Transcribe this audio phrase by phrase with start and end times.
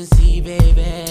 [0.00, 1.09] Esency, baby.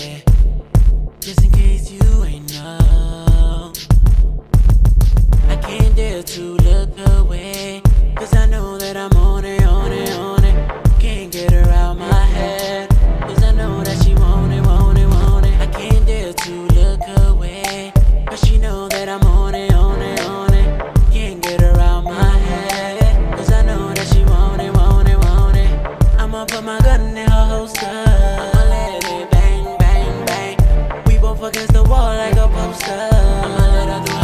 [31.84, 33.10] The wall like a poster.
[33.44, 34.19] I'ma let her do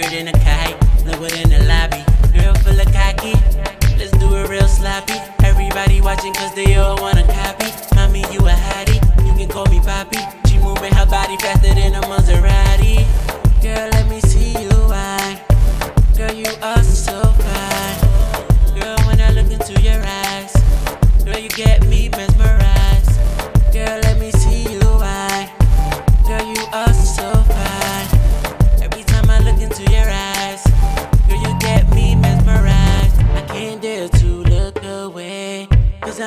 [0.00, 2.00] Higher than a kite, lower in the lobby.
[2.32, 3.36] Girl full of cocky,
[3.98, 5.12] let's do it real sloppy.
[5.44, 7.66] Everybody watching cause they all wanna copy.
[7.94, 10.16] Mommy, you a hottie, you can call me Poppy.
[10.48, 11.79] She moving her body faster than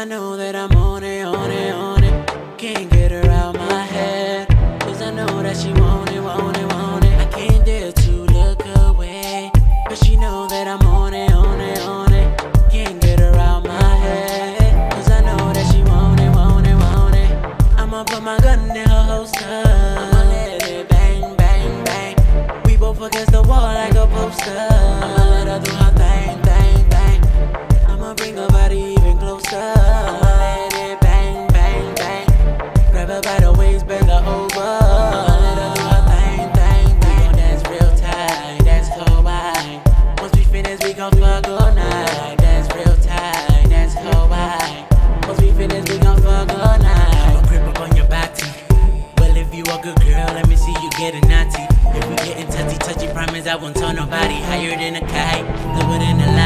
[0.03, 2.57] I know that I'm on it, on it, on it.
[2.57, 4.49] Can't get her out my head.
[4.81, 7.13] Cause I know that she want it, want it, want it.
[7.21, 9.49] I can't dare to look away.
[9.87, 12.37] But she know that I'm on it, on it, on it.
[12.69, 14.91] Can't get her out my head.
[14.91, 17.31] Cause I know that she want it, want it, want it.
[17.79, 19.39] I'ma put my gun in her holster.
[19.39, 22.61] I'ma let it bang, bang, bang.
[22.66, 24.67] We both against the wall like a poster.
[24.69, 27.88] I'ma let her do her thing, thing, thing.
[27.88, 29.03] I'ma bring her body
[29.56, 32.28] I'ma let it bang, bang, bang.
[32.91, 34.59] Grab her by the waist, bend her over.
[34.59, 37.69] I'ma let her do her thing, thing, thing.
[37.69, 38.90] We real tight, that's
[39.22, 39.81] wine.
[40.18, 42.38] Once we finish, we gon' fuck all night.
[42.38, 44.88] That's real tight, that's wine.
[45.28, 47.16] Once we finish, we gon' fuck all night.
[47.28, 48.44] I'ma grip up on your body.
[49.20, 51.62] Well, if you a good girl, let me see you getting naughty.
[51.94, 54.41] If we getting touchy, touchy, promise I won't tell nobody.
[54.41, 55.46] Higher than a kite,
[55.78, 56.42] lower than the lobby.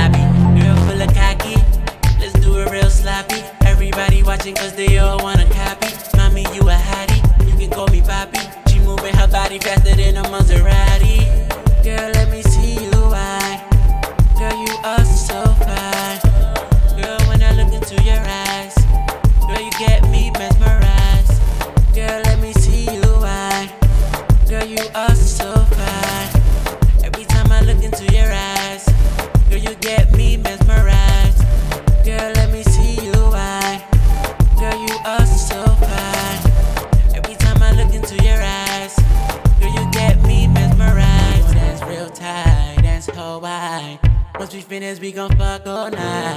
[4.53, 4.96] Cause they
[44.57, 46.36] we finish, we gon' fuck all night.